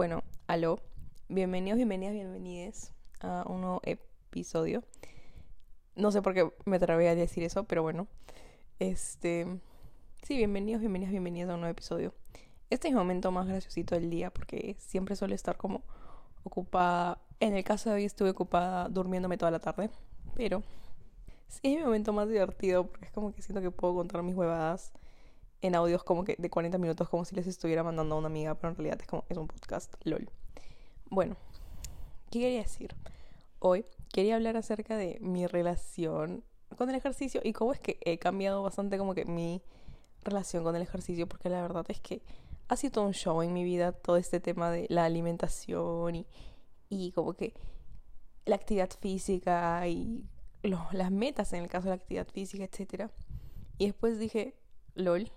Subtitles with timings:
[0.00, 0.80] Bueno, aló.
[1.28, 4.82] Bienvenidos, bienvenidas, bienvenides a un nuevo episodio.
[5.94, 8.06] No sé por qué me atreví a decir eso, pero bueno.
[8.78, 9.46] Este.
[10.22, 12.14] Sí, bienvenidos, bienvenidas, bienvenidas a un nuevo episodio.
[12.70, 15.82] Este es el momento más graciosito del día porque siempre suele estar como
[16.44, 17.20] ocupada.
[17.38, 19.90] En el caso de hoy estuve ocupada durmiéndome toda la tarde,
[20.34, 20.62] pero
[21.46, 24.34] sí es mi momento más divertido porque es como que siento que puedo contar mis
[24.34, 24.94] huevadas
[25.62, 28.54] en audios como que de 40 minutos como si les estuviera mandando a una amiga,
[28.54, 30.30] pero en realidad es como es un podcast, lol.
[31.10, 31.36] Bueno,
[32.30, 32.94] ¿qué quería decir?
[33.58, 36.44] Hoy quería hablar acerca de mi relación
[36.76, 39.62] con el ejercicio y cómo es que he cambiado bastante como que mi
[40.22, 42.22] relación con el ejercicio, porque la verdad es que
[42.68, 46.26] ha sido un show en mi vida todo este tema de la alimentación y,
[46.88, 47.54] y como que
[48.46, 50.24] la actividad física y
[50.62, 53.10] las metas en el caso de la actividad física, etc.
[53.78, 54.54] Y después dije,
[54.94, 55.32] lol,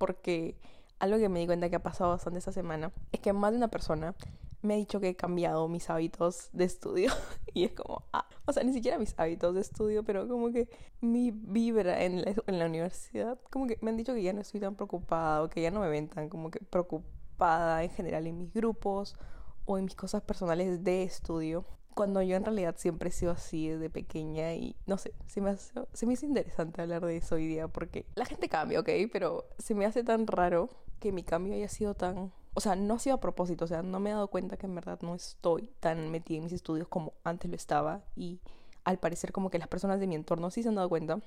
[0.00, 0.56] porque
[0.98, 3.58] algo que me di cuenta que ha pasado bastante esta semana es que más de
[3.58, 4.14] una persona
[4.62, 7.12] me ha dicho que he cambiado mis hábitos de estudio.
[7.52, 10.68] Y es como, ah, o sea, ni siquiera mis hábitos de estudio, pero como que
[11.00, 14.40] mi vibra en la, en la universidad, como que me han dicho que ya no
[14.40, 18.28] estoy tan preocupada o que ya no me ven tan como que preocupada en general
[18.28, 19.16] en mis grupos
[19.64, 21.64] o en mis cosas personales de estudio
[21.94, 25.50] cuando yo en realidad siempre he sido así desde pequeña y no sé, se me,
[25.50, 28.88] hace, se me hizo interesante hablar de eso hoy día porque la gente cambia, ¿ok?
[29.12, 32.32] Pero se me hace tan raro que mi cambio haya sido tan...
[32.54, 34.66] O sea, no ha sido a propósito, o sea, no me he dado cuenta que
[34.66, 38.40] en verdad no estoy tan metida en mis estudios como antes lo estaba y
[38.84, 41.20] al parecer como que las personas de mi entorno sí se han dado cuenta,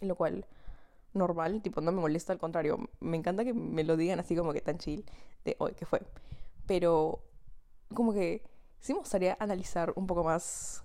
[0.00, 0.46] lo cual
[1.14, 4.52] normal, tipo no me molesta, al contrario, me encanta que me lo digan así como
[4.52, 5.04] que tan chill
[5.44, 6.02] de hoy que fue.
[6.66, 7.20] Pero
[7.94, 8.42] como que
[8.80, 10.84] sí me gustaría analizar un poco más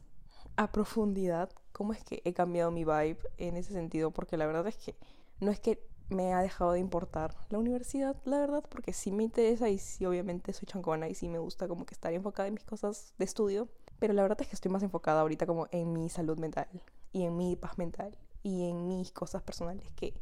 [0.55, 4.67] a profundidad cómo es que he cambiado mi vibe en ese sentido, porque la verdad
[4.67, 4.95] es que
[5.39, 9.23] no es que me ha dejado de importar la universidad, la verdad, porque sí me
[9.23, 12.53] interesa y sí obviamente soy chancona y sí me gusta como que estar enfocada en
[12.53, 13.67] mis cosas de estudio,
[14.00, 16.67] pero la verdad es que estoy más enfocada ahorita como en mi salud mental
[17.11, 20.13] y en mi paz mental y en mis cosas personales que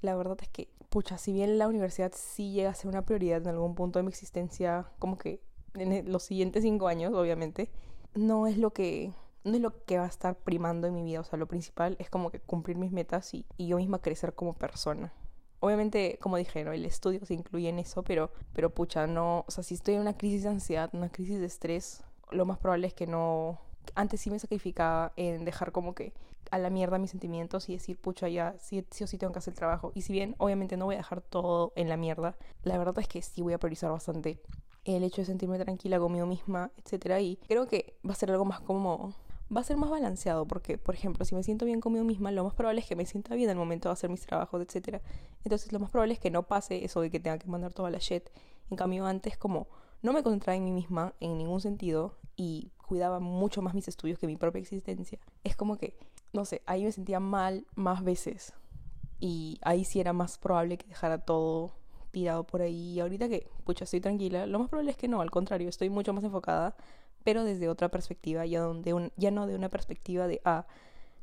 [0.00, 3.42] la verdad es que, pucha, si bien la universidad sí llega a ser una prioridad
[3.42, 5.40] en algún punto de mi existencia, como que
[5.78, 7.70] en los siguientes cinco años, obviamente,
[8.14, 9.12] no es lo que
[9.44, 11.20] no es lo que va a estar primando en mi vida.
[11.20, 14.34] O sea, lo principal es como que cumplir mis metas y, y yo misma crecer
[14.34, 15.12] como persona.
[15.60, 16.72] Obviamente, como dije, ¿no?
[16.72, 20.00] el estudio se incluye en eso, pero, pero pucha, no, o sea, si estoy en
[20.00, 23.58] una crisis de ansiedad, una crisis de estrés, lo más probable es que no,
[23.94, 26.12] antes sí me sacrificaba en dejar como que
[26.50, 29.38] a la mierda mis sentimientos y decir, pucha, ya sí, sí o sí tengo que
[29.38, 29.92] hacer el trabajo.
[29.94, 33.08] Y si bien, obviamente, no voy a dejar todo en la mierda, la verdad es
[33.08, 34.40] que sí voy a priorizar bastante
[34.86, 37.20] el hecho de sentirme tranquila conmigo misma, etcétera.
[37.20, 39.14] Y creo que va a ser algo más como
[39.54, 42.44] va a ser más balanceado porque, por ejemplo, si me siento bien conmigo misma, lo
[42.44, 45.02] más probable es que me sienta bien al momento de hacer mis trabajos, etcétera.
[45.44, 47.90] Entonces, lo más probable es que no pase eso de que tenga que mandar toda
[47.90, 48.28] la shit.
[48.70, 49.68] En cambio, antes como
[50.02, 54.18] no me concentraba en mí misma en ningún sentido y cuidaba mucho más mis estudios
[54.18, 55.18] que mi propia existencia.
[55.44, 55.96] Es como que,
[56.32, 58.52] no sé, ahí me sentía mal más veces
[59.18, 61.72] y ahí sí era más probable que dejara todo
[62.16, 62.94] tirado por ahí.
[62.94, 65.90] Y ahorita que, pucha, estoy tranquila, lo más probable es que no, al contrario, estoy
[65.90, 66.74] mucho más enfocada,
[67.24, 70.66] pero desde otra perspectiva, ya, donde ya no de una perspectiva de, ah,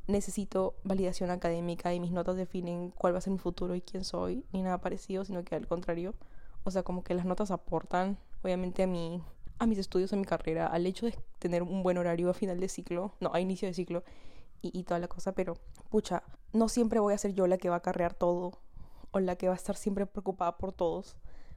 [0.06, 4.04] necesito validación académica y mis notas definen cuál va a ser mi futuro y quién
[4.04, 6.14] soy, ni nada parecido, sino que al contrario,
[6.62, 9.20] o sea, como que las notas aportan, obviamente, a mi
[9.58, 12.60] a mis estudios, a mi carrera, al hecho de tener un buen horario a final
[12.60, 14.04] de ciclo, no, a inicio de ciclo
[14.62, 15.54] y, y toda la cosa, pero
[15.90, 16.22] pucha,
[16.52, 18.58] no siempre voy a ser yo la que va a carrear todo
[19.14, 21.16] o la que va a estar siempre preocupada por todos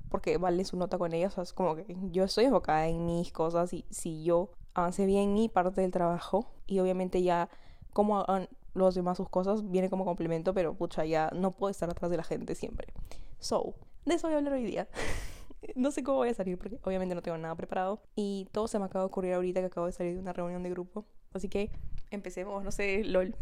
[0.10, 1.34] porque vale su nota con ellos.
[1.34, 5.06] O sea, es como que yo estoy enfocada en mis cosas y si yo avance
[5.06, 7.50] bien mi parte del trabajo y obviamente ya
[7.94, 11.90] como hagan los demás sus cosas viene como complemento, pero pucha, ya no puedo estar
[11.90, 12.94] atrás de la gente siempre.
[13.40, 13.74] So,
[14.06, 14.88] de eso voy a hablar hoy día.
[15.76, 18.78] no sé cómo voy a salir porque obviamente no tengo nada preparado y todo se
[18.78, 21.06] me acaba de ocurrir ahorita que acabo de salir de una reunión de grupo.
[21.34, 21.72] Así que
[22.12, 23.36] empecemos, no sé, lol.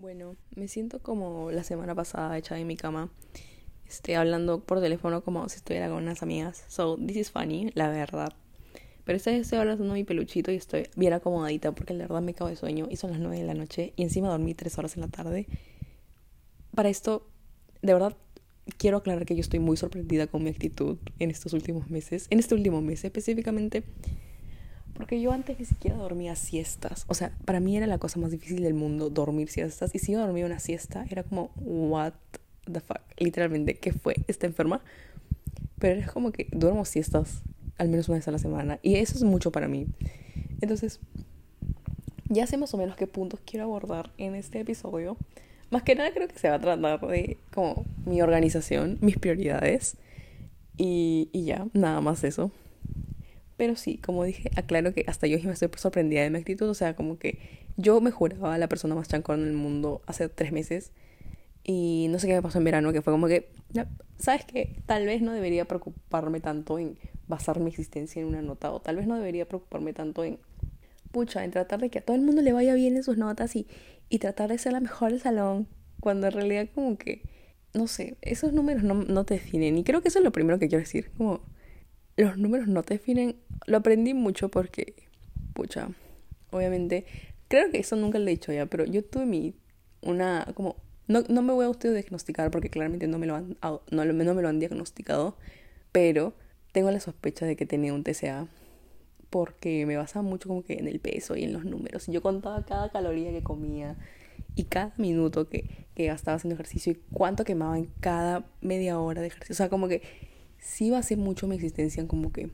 [0.00, 3.10] Bueno, me siento como la semana pasada echada en mi cama,
[3.84, 6.64] este, hablando por teléfono como si estuviera con unas amigas.
[6.68, 8.32] So, this is funny, la verdad.
[9.04, 12.32] Pero esta vez estoy hablando mi peluchito y estoy bien acomodadita porque la verdad me
[12.32, 14.94] cago de sueño y son las 9 de la noche y encima dormí 3 horas
[14.94, 15.48] en la tarde.
[16.76, 17.26] Para esto,
[17.82, 18.16] de verdad,
[18.76, 22.38] quiero aclarar que yo estoy muy sorprendida con mi actitud en estos últimos meses, en
[22.38, 23.82] este último mes específicamente,
[24.98, 27.04] porque yo antes ni siquiera dormía siestas.
[27.06, 29.94] O sea, para mí era la cosa más difícil del mundo dormir siestas.
[29.94, 32.12] Y si yo dormía una siesta, era como, what
[32.70, 33.00] the fuck?
[33.16, 34.16] Literalmente, ¿qué fue?
[34.26, 34.82] ¿Está enferma?
[35.78, 37.42] Pero es como que duermo siestas
[37.78, 38.80] al menos una vez a la semana.
[38.82, 39.86] Y eso es mucho para mí.
[40.60, 40.98] Entonces,
[42.28, 45.16] ya sé más o menos qué puntos quiero abordar en este episodio.
[45.70, 49.96] Más que nada creo que se va a tratar de como mi organización, mis prioridades.
[50.76, 52.50] Y, y ya, nada más eso.
[53.58, 56.68] Pero sí, como dije, aclaro que hasta yo me estoy sorprendida de mi actitud.
[56.68, 57.40] O sea, como que
[57.76, 60.92] yo me juraba la persona más chancona en el mundo hace tres meses.
[61.64, 63.50] Y no sé qué me pasó en verano, que fue como que,
[64.16, 64.76] ¿sabes qué?
[64.86, 68.70] Tal vez no debería preocuparme tanto en basar mi existencia en una nota.
[68.70, 70.38] O tal vez no debería preocuparme tanto en,
[71.10, 73.56] pucha, en tratar de que a todo el mundo le vaya bien en sus notas
[73.56, 73.66] y,
[74.08, 75.66] y tratar de ser la mejor del salón.
[75.98, 77.22] Cuando en realidad como que,
[77.74, 79.76] no sé, esos números no, no te definen.
[79.78, 81.10] Y creo que eso es lo primero que quiero decir.
[81.18, 81.40] Como
[82.16, 83.36] los números no te definen.
[83.66, 84.94] Lo aprendí mucho porque,
[85.54, 85.90] pucha,
[86.50, 87.04] obviamente,
[87.48, 89.54] creo que eso nunca lo he dicho ya, pero yo tuve mi,
[90.02, 90.76] una, como,
[91.06, 93.56] no, no me voy a usted diagnosticar porque claramente no me, lo han,
[93.90, 95.36] no, me lo han diagnosticado,
[95.90, 96.34] pero
[96.72, 98.46] tengo la sospecha de que tenía un TCA
[99.30, 102.06] porque me basaba mucho como que en el peso y en los números.
[102.06, 103.96] Yo contaba cada caloría que comía
[104.54, 109.20] y cada minuto que, que gastaba haciendo ejercicio y cuánto quemaba en cada media hora
[109.20, 109.52] de ejercicio.
[109.54, 110.02] O sea, como que
[110.58, 112.50] sí basé mucho mi existencia en como que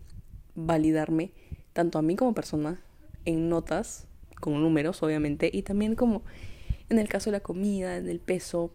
[0.55, 1.33] validarme
[1.73, 2.81] tanto a mí como persona
[3.25, 4.07] en notas,
[4.41, 6.23] con números obviamente, y también como
[6.89, 8.73] en el caso de la comida, en el peso,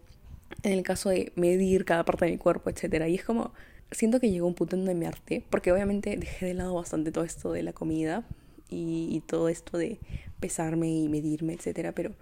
[0.62, 3.06] en el caso de medir cada parte de mi cuerpo, etc.
[3.08, 3.52] Y es como,
[3.90, 7.24] siento que llegó un punto donde me harté, porque obviamente dejé de lado bastante todo
[7.24, 8.26] esto de la comida
[8.68, 9.98] y, todo esto de
[10.40, 11.92] pesarme y medirme, etc.
[11.94, 12.12] Pero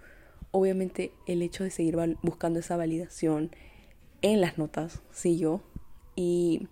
[0.51, 3.51] obviamente el hecho de seguir buscando esa validación
[4.21, 5.63] en las notas siguió
[6.15, 6.67] y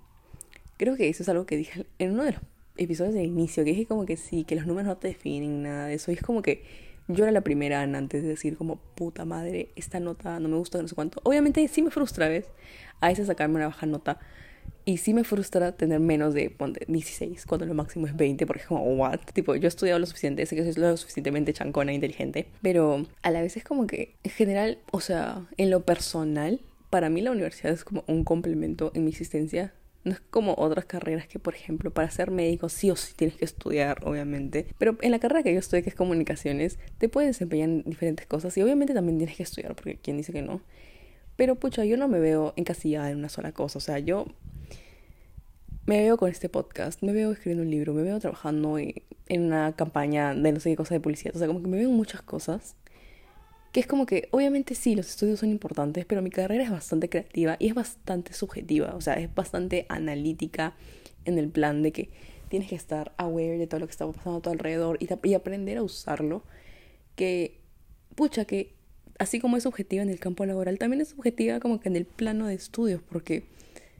[0.78, 2.42] Creo que eso es algo que dije en uno de los
[2.78, 5.88] episodios de inicio, que dije como que sí, que los números no te definen nada
[5.88, 6.12] de eso.
[6.12, 6.64] Y es como que
[7.08, 10.82] yo era la primera antes de decir como, puta madre, esta nota no me gusta,
[10.82, 11.22] no sé cuánto.
[11.24, 12.46] Obviamente sí me frustra, ¿ves?
[13.00, 14.20] A veces sacarme una baja nota.
[14.84, 18.62] Y sí me frustra tener menos de, ponte, 16, cuando lo máximo es 20, porque
[18.62, 19.20] es como, what?
[19.34, 23.06] Tipo, yo he estudiado lo suficiente, sé que soy lo suficientemente chancona e inteligente, pero
[23.22, 27.22] a la vez es como que, en general, o sea, en lo personal, para mí
[27.22, 31.40] la universidad es como un complemento en mi existencia no es como otras carreras que,
[31.40, 34.68] por ejemplo, para ser médico sí o sí tienes que estudiar, obviamente.
[34.78, 38.26] Pero en la carrera que yo estudié, que es comunicaciones, te puedes desempeñar en diferentes
[38.26, 40.62] cosas y obviamente también tienes que estudiar, porque quien dice que no.
[41.36, 43.78] Pero pucha, yo no me veo encasillada en una sola cosa.
[43.78, 44.26] O sea, yo
[45.86, 48.94] me veo con este podcast, me veo escribiendo un libro, me veo trabajando en,
[49.30, 51.36] una campaña de no sé qué cosa de publicidad.
[51.36, 52.76] O sea, como que me veo en muchas cosas
[53.80, 57.58] es como que, obviamente sí, los estudios son importantes, pero mi carrera es bastante creativa
[57.60, 60.74] y es bastante subjetiva, o sea, es bastante analítica
[61.26, 62.10] en el plan de que
[62.50, 65.34] tienes que estar aware de todo lo que está pasando a tu alrededor y, y
[65.36, 66.44] aprender a usarlo,
[67.16, 67.60] que,
[68.16, 68.74] pucha, que
[69.20, 72.06] así como es subjetiva en el campo laboral, también es subjetiva como que en el
[72.06, 73.44] plano de estudios, porque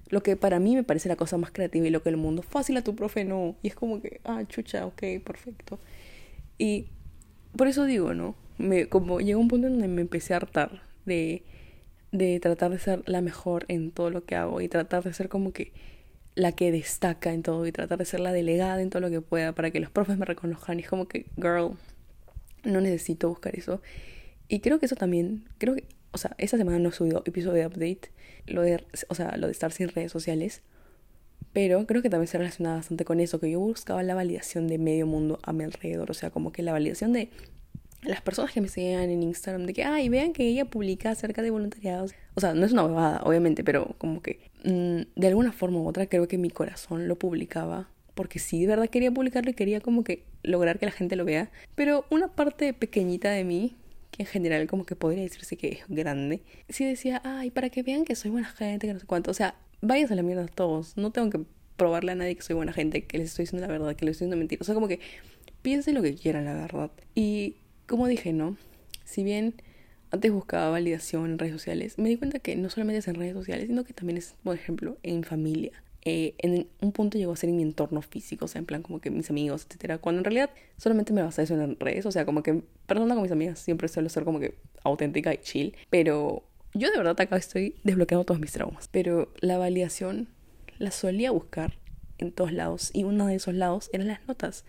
[0.10, 2.42] lo que para mí me parece la cosa más creativa y lo que el mundo
[2.42, 5.80] fácil a tu profe no, y es como que, ah, chucha, ok, perfecto.
[6.58, 6.88] Y
[7.56, 8.47] por eso digo, ¿no?
[8.58, 11.44] Me, como llegó un punto en donde me empecé a hartar de,
[12.12, 15.30] de tratar de ser la mejor en todo lo que hago y tratar de ser
[15.30, 15.74] como que
[16.36, 19.22] la que destaca en todo y tratar de ser la delegada en todo lo que
[19.22, 20.80] pueda para que los profes me reconozcan.
[20.80, 21.72] Y es como que, girl,
[22.64, 23.82] no necesito buscar eso.
[24.48, 27.62] Y creo que eso también, creo que, o sea, esta semana no he subido episodio
[27.62, 28.12] de update,
[28.46, 30.62] lo de, o sea, lo de estar sin redes sociales.
[31.54, 34.78] Pero creo que también se relaciona bastante con eso, que yo buscaba la validación de
[34.78, 36.12] medio mundo a mi alrededor.
[36.12, 37.30] O sea, como que la validación de
[38.02, 41.42] las personas que me seguían en Instagram de que, ay, vean que ella publica acerca
[41.42, 42.14] de voluntariados.
[42.36, 45.88] O sea, no es una bobada, obviamente, pero como que mm, de alguna forma u
[45.88, 47.90] otra creo que mi corazón lo publicaba.
[48.14, 51.26] Porque sí, de verdad quería publicarlo y quería como que lograr que la gente lo
[51.26, 51.52] vea.
[51.76, 53.76] Pero una parte pequeñita de mí,
[54.10, 57.84] que en general como que podría decirse que es grande, sí decía, ay, para que
[57.84, 59.30] vean que soy buena gente, que no sé cuánto.
[59.30, 60.98] O sea, váyanse a la mierda todos.
[60.98, 61.42] No tengo que
[61.76, 64.14] probarle a nadie que soy buena gente, que les estoy diciendo la verdad, que les
[64.14, 64.62] estoy diciendo mentira.
[64.62, 65.00] O sea, como que
[65.62, 66.92] piensen lo que quieran, la verdad.
[67.14, 67.58] Y
[67.88, 68.58] como dije, ¿no?
[69.06, 69.56] Si bien
[70.12, 73.34] antes buscaba validación en redes sociales, me di cuenta que no solamente es en redes
[73.34, 75.72] sociales, sino que también es, por ejemplo, en familia.
[76.04, 78.82] Eh, en un punto llegó a ser en mi entorno físico, o sea, en plan
[78.82, 82.12] como que mis amigos, etcétera, cuando en realidad solamente me basaba eso en redes, o
[82.12, 85.76] sea, como que persona con mis amigas siempre suelo ser como que auténtica y chill,
[85.90, 90.30] pero yo de verdad acá estoy desbloqueando todos mis traumas, pero la validación
[90.80, 91.74] la solía buscar
[92.20, 94.64] en todos lados y uno de esos lados eran las notas.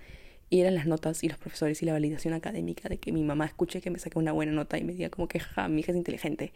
[0.51, 3.47] Y eran las notas y los profesores y la validación académica de que mi mamá
[3.47, 5.93] escuche que me saque una buena nota y me diga como que, ja, mi hija
[5.93, 6.53] es inteligente.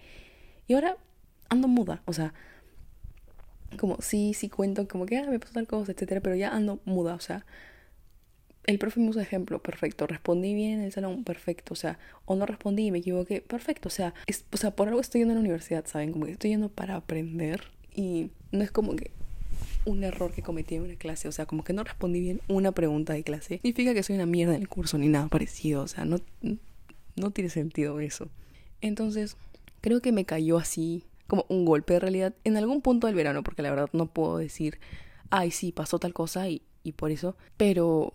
[0.66, 0.96] Y ahora
[1.48, 2.32] ando muda, o sea,
[3.78, 6.80] como sí, sí cuento como que, ah, me pasó tal cosa, etcétera, pero ya ando
[6.84, 7.44] muda, o sea,
[8.64, 12.36] el profe me usa ejemplo, perfecto, respondí bien en el salón, perfecto, o sea, o
[12.36, 14.14] no respondí y me equivoqué, perfecto, o sea,
[14.52, 16.12] o sea, por algo estoy yendo a la universidad, ¿saben?
[16.12, 19.10] Como que estoy yendo para aprender y no es como que
[19.84, 22.72] un error que cometí en una clase, o sea, como que no respondí bien una
[22.72, 25.88] pregunta de clase, significa que soy una mierda en el curso ni nada parecido, o
[25.88, 26.18] sea, no,
[27.16, 28.28] no tiene sentido eso.
[28.80, 29.36] Entonces,
[29.80, 33.42] creo que me cayó así como un golpe de realidad en algún punto del verano,
[33.42, 34.78] porque la verdad no puedo decir,
[35.30, 37.36] ay, sí, pasó tal cosa y y por eso.
[37.56, 38.14] Pero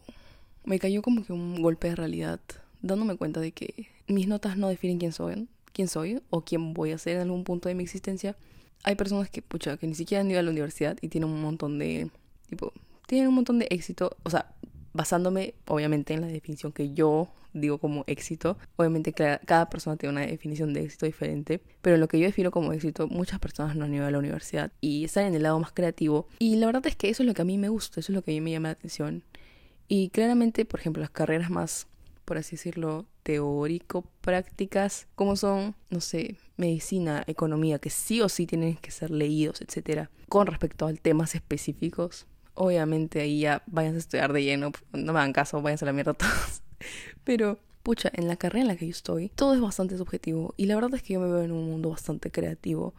[0.65, 2.39] me cayó como que un golpe de realidad,
[2.81, 6.91] dándome cuenta de que mis notas no definen quién soy, quién soy o quién voy
[6.91, 8.35] a ser en algún punto de mi existencia.
[8.83, 11.41] Hay personas que, pucha, que ni siquiera han ido a la universidad y tienen un
[11.41, 12.09] montón de,
[12.49, 12.73] tipo,
[13.07, 14.53] tienen un montón de éxito, o sea,
[14.93, 18.57] basándome obviamente en la definición que yo digo como éxito.
[18.75, 22.73] Obviamente cada, persona tiene una definición de éxito diferente, pero lo que yo defino como
[22.73, 25.71] éxito, muchas personas no han ido a la universidad y están en el lado más
[25.71, 26.27] creativo.
[26.39, 28.15] Y la verdad es que eso es lo que a mí me gusta, eso es
[28.15, 29.23] lo que a mí me llama la atención.
[29.87, 31.87] Y claramente, por ejemplo, las carreras más,
[32.27, 38.75] por así decirlo, teórico-prácticas, como son, no sé, medicina, economía, que sí o sí tienen
[38.75, 42.27] que ser leídos, etcétera, con respecto a temas específicos.
[42.53, 45.93] Obviamente ahí ya vayan a estudiar de lleno, no me hagan caso, váyanse a la
[45.93, 46.63] mierda todos.
[47.23, 50.53] Pero, pucha, en la carrera en la que yo estoy, todo es bastante subjetivo.
[50.57, 52.93] Y la verdad es que yo me veo en un mundo bastante creativo.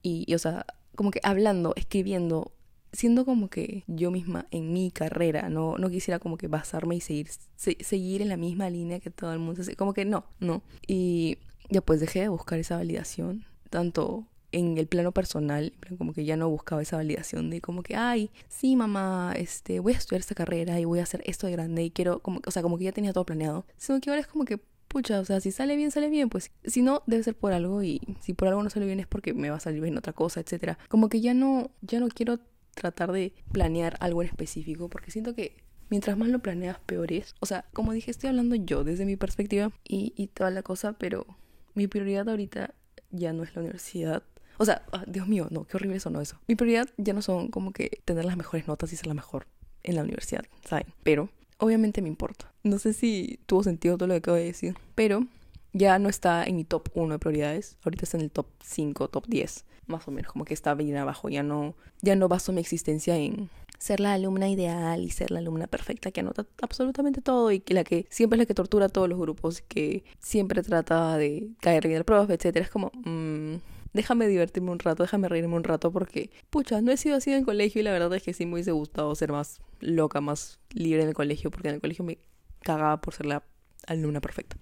[0.00, 2.52] Y, o sea, como que hablando, escribiendo,
[2.92, 7.00] siendo como que yo misma en mi carrera, no, no quisiera como que basarme y
[7.00, 9.62] seguir, seguir en la misma línea que todo el mundo.
[9.76, 10.62] Como que no, no.
[10.86, 11.38] Y
[11.84, 16.48] pues dejé de buscar esa validación, tanto en el plano personal, como que ya no
[16.48, 20.80] buscaba esa validación de como que, ay, sí, mamá, este, voy a estudiar esta carrera
[20.80, 22.92] y voy a hacer esto de grande y quiero, como, o sea, como que ya
[22.92, 23.64] tenía todo planeado.
[23.76, 26.50] Sino que ahora es como que, pucha, o sea, si sale bien, sale bien, pues
[26.64, 29.34] si no, debe ser por algo y si por algo no sale bien es porque
[29.34, 30.78] me va a salir bien otra cosa, etcétera.
[30.88, 32.40] Como que ya no, ya no quiero
[32.74, 35.56] tratar de planear algo en específico porque siento que
[35.90, 37.34] mientras más lo planeas, peor es.
[37.40, 41.26] O sea, como dije, estoy hablando yo desde mi perspectiva y, toda la cosa, pero
[41.74, 42.74] mi prioridad ahorita
[43.10, 44.22] ya no es la universidad,
[44.56, 46.38] o sea, ah, Dios mío, no, qué horrible sonó eso.
[46.46, 49.46] Mi prioridad ya no son como que tener las mejores notas y ser la mejor
[49.82, 50.86] en la universidad, ¿saben?
[51.02, 52.52] Pero obviamente me importa.
[52.62, 55.26] No sé si tuvo sentido todo lo que acabo de decir, pero
[55.72, 57.76] ya no está en mi top 1 de prioridades.
[57.84, 60.96] Ahorita está en el top 5, top 10, más o menos, como que está bien
[60.96, 61.28] abajo.
[61.28, 65.38] Ya no, ya no baso mi existencia en ser la alumna ideal y ser la
[65.38, 68.86] alumna perfecta que anota absolutamente todo y que la que siempre es la que tortura
[68.86, 72.64] a todos los grupos, que siempre trata de caer bien al profe, etcétera.
[72.64, 73.56] Es como, mmm,
[73.94, 77.38] déjame divertirme un rato, déjame reírme un rato porque, pucha, no he sido así en
[77.38, 80.58] el colegio y la verdad es que sí me hubiese gustado ser más loca, más
[80.72, 82.18] libre en el colegio porque en el colegio me
[82.60, 83.42] cagaba por ser la
[83.86, 84.56] alumna perfecta.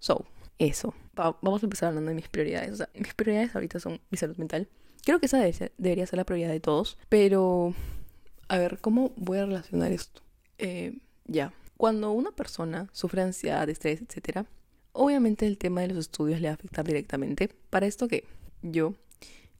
[0.00, 0.24] So,
[0.58, 0.94] eso.
[1.14, 2.72] vamos a empezar hablando de mis prioridades.
[2.72, 4.68] O sea, mis prioridades ahorita son mi salud mental.
[5.04, 5.38] Creo que esa
[5.78, 6.98] debería, ser la prioridad de todos.
[7.08, 7.74] Pero,
[8.48, 10.22] a ver, ¿cómo voy a relacionar esto?
[10.58, 11.52] Eh, ya.
[11.76, 14.46] Cuando una persona sufre ansiedad, estrés, etc.,
[14.92, 17.48] obviamente el tema de los estudios le va a afectar directamente.
[17.70, 18.24] Para esto, ¿qué?
[18.62, 18.94] yo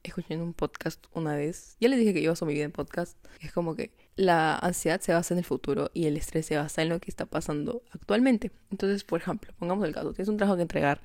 [0.03, 2.73] escuché en un podcast una vez, ya les dije que yo baso mi vida en
[2.73, 6.57] podcast, es como que la ansiedad se basa en el futuro y el estrés se
[6.57, 8.51] basa en lo que está pasando actualmente.
[8.71, 11.01] Entonces, por ejemplo, pongamos el caso, tienes un trabajo que entregar,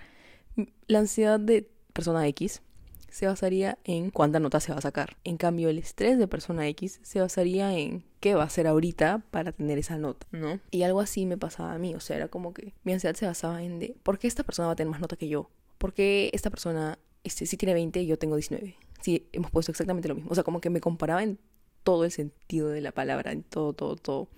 [0.88, 2.62] la ansiedad de persona X
[3.10, 5.18] se basaría en cuánta nota se va a sacar.
[5.24, 9.22] En cambio, el estrés de persona X se basaría en qué va a hacer ahorita
[9.30, 10.60] para tener esa nota, ¿no?
[10.72, 13.28] Y algo así me pasaba a mí, o sea, era como que mi ansiedad se
[13.28, 15.52] basaba en de, ¿por qué esta persona va a tener más nota que yo?
[15.78, 18.76] ¿Por qué esta persona este, sí tiene 20 y yo tengo 19.
[19.02, 20.32] Sí, hemos puesto exactamente lo mismo.
[20.32, 21.40] O sea, como que me comparaba en
[21.84, 24.30] todo el sentido de la palabra, en todo, todo, todo,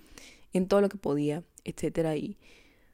[0.52, 2.16] en todo lo que podía, etcétera.
[2.16, 2.36] Y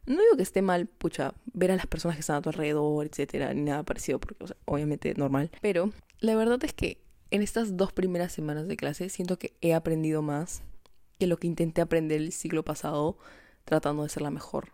[0.06, 3.06] no digo que esté mal, pucha, ver a las personas que están a tu alrededor,
[3.06, 5.50] etcétera, ni nada parecido, porque, o obviamente normal.
[5.61, 6.99] Pero la verdad es que
[7.30, 10.62] en estas dos primeras semanas de clase siento que he aprendido más
[11.18, 13.16] que lo que intenté aprender el siglo pasado
[13.64, 14.73] tratando de ser la mejor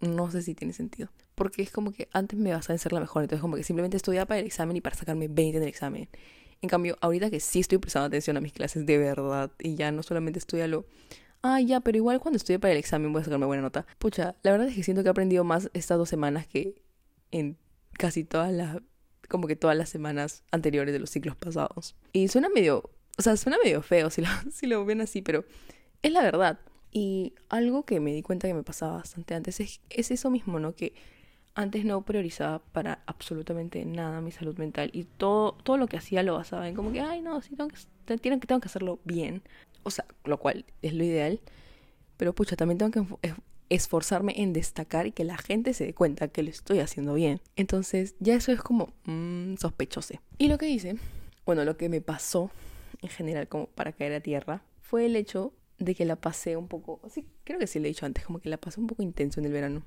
[0.00, 1.08] no sé si tiene sentido.
[1.34, 3.96] Porque es como que antes me basaba en ser la mejor, entonces como que simplemente
[3.96, 6.08] estudiaba para el examen y para sacarme 20 en el examen.
[6.60, 9.92] En cambio, ahorita que sí estoy prestando atención a mis clases de verdad y ya
[9.92, 10.86] no solamente estudialo,
[11.42, 13.86] ah, ya, pero igual cuando estudie para el examen voy a sacarme buena nota.
[13.98, 16.82] Pucha, la verdad es que siento que he aprendido más estas dos semanas que
[17.30, 17.56] en
[17.92, 18.78] casi todas las,
[19.28, 21.94] como que todas las semanas anteriores de los ciclos pasados.
[22.12, 24.28] Y suena medio, o sea, suena medio feo si lo,
[24.62, 25.44] lo ven así, pero
[26.02, 26.58] es la verdad.
[26.90, 30.58] Y algo que me di cuenta que me pasaba bastante antes es, es eso mismo,
[30.58, 30.74] ¿no?
[30.74, 30.94] Que
[31.58, 36.22] antes no priorizaba para absolutamente nada mi salud mental y todo, todo lo que hacía
[36.22, 39.42] lo basaba en como que, ay, no, sí, tengo que, tengo que, hacerlo bien.
[39.82, 41.40] O sea, lo cual es lo ideal.
[42.16, 43.34] Pero pucha, también tengo que
[43.70, 47.40] esforzarme en destacar y que la gente se dé cuenta que lo estoy haciendo bien.
[47.56, 50.14] Entonces, ya eso es como mmm, sospechoso.
[50.38, 50.94] Y lo que hice,
[51.44, 52.52] bueno, lo que me pasó
[53.02, 56.68] en general como para caer a tierra, fue el hecho de que la pasé un
[56.68, 59.02] poco, sí, creo que sí le he dicho antes, como que la pasé un poco
[59.02, 59.82] intenso en el verano.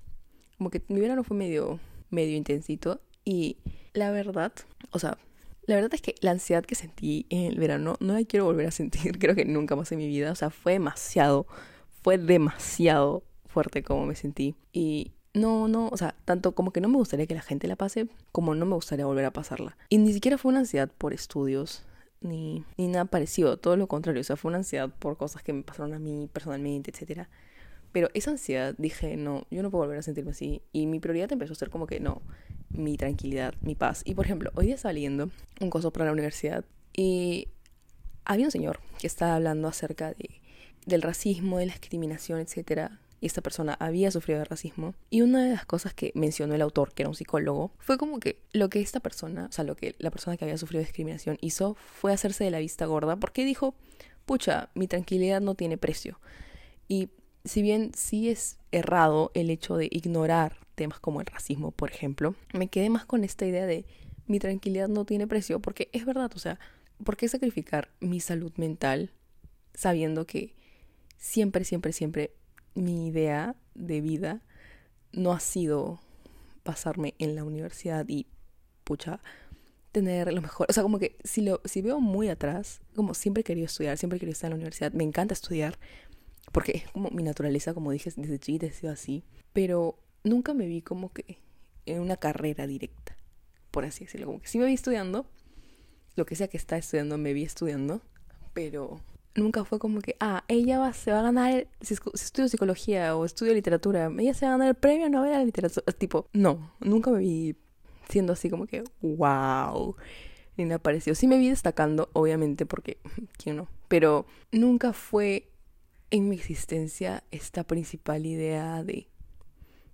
[0.62, 1.80] Como que mi verano fue medio,
[2.12, 3.58] medio intensito y
[3.94, 4.53] la verdad,
[4.91, 5.18] o sea,
[5.63, 8.68] la verdad es que la ansiedad que sentí en el verano no la quiero volver
[8.68, 11.48] a sentir, creo que nunca más en mi vida, o sea, fue demasiado,
[12.03, 16.89] fue demasiado fuerte como me sentí y no, no, o sea, tanto como que no
[16.89, 19.75] me gustaría que la gente la pase, como no me gustaría volver a pasarla.
[19.89, 21.88] Y ni siquiera fue una ansiedad por estudios,
[22.20, 25.53] ni, ni nada parecido, todo lo contrario, o sea, fue una ansiedad por cosas que
[25.53, 27.30] me pasaron a mí personalmente, etcétera.
[27.91, 30.62] Pero esa ansiedad dije, no, yo no puedo volver a sentirme así.
[30.71, 32.21] Y mi prioridad empezó a ser como que no,
[32.69, 34.01] mi tranquilidad, mi paz.
[34.05, 35.29] Y por ejemplo, hoy día estaba leyendo
[35.60, 36.63] un coso para la universidad
[36.95, 37.48] y
[38.25, 40.41] había un señor que estaba hablando acerca de,
[40.86, 43.00] del racismo, de la discriminación, etcétera.
[43.19, 44.95] Y esta persona había sufrido de racismo.
[45.12, 48.19] Y una de las cosas que mencionó el autor, que era un psicólogo, fue como
[48.19, 51.38] que lo que esta persona, o sea, lo que la persona que había sufrido discriminación
[51.39, 53.75] hizo fue hacerse de la vista gorda porque dijo,
[54.25, 56.19] pucha, mi tranquilidad no tiene precio.
[56.88, 57.10] Y
[57.45, 62.36] si bien sí es errado el hecho de ignorar temas como el racismo, por ejemplo,
[62.53, 63.86] me quedé más con esta idea de
[64.27, 66.60] mi tranquilidad no tiene precio, porque es verdad, o sea,
[67.03, 69.12] ¿por qué sacrificar mi salud mental
[69.74, 70.53] sabiendo que
[71.17, 72.31] siempre, siempre, siempre
[72.74, 74.41] mi idea de vida
[75.12, 76.00] no ha sido
[76.63, 78.27] pasarme en la universidad y,
[78.83, 79.19] pucha,
[79.91, 80.67] tener lo mejor.
[80.69, 83.98] O sea, como que si, lo, si veo muy atrás, como siempre he querido estudiar,
[83.98, 85.77] siempre he querido estar en la universidad, me encanta estudiar,
[86.51, 90.67] porque es como mi naturaleza, como dije, desde chiquita he sido así, pero nunca me
[90.67, 91.39] vi como que
[91.86, 93.15] en una carrera directa,
[93.71, 94.27] por así decirlo.
[94.27, 95.25] Como que sí me vi estudiando,
[96.15, 98.01] lo que sea que está estudiando, me vi estudiando,
[98.53, 99.01] pero
[99.36, 103.25] nunca fue como que, ah, ella va, se va a ganar, si, estudio psicología o
[103.25, 105.86] estudio literatura, ella se va a ganar el premio Nobel la literatura.
[105.93, 107.55] Tipo, no, nunca me vi
[108.10, 109.95] siendo así como que, wow,
[110.57, 111.15] ni me apareció.
[111.15, 112.98] Sí me vi destacando, obviamente, porque,
[113.41, 113.67] ¿quién no?
[113.88, 115.50] Pero nunca fue
[116.12, 119.08] en mi existencia esta principal idea de,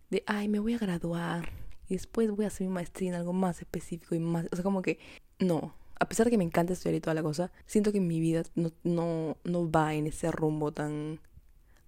[0.10, 1.50] de, ay, me voy a graduar
[1.88, 4.64] y después voy a hacer mi maestría en algo más específico y más, o sea,
[4.64, 5.00] como que,
[5.40, 8.20] no, a pesar de que me encanta estudiar y toda la cosa, siento que mi
[8.20, 11.20] vida no, no, no va en ese rumbo tan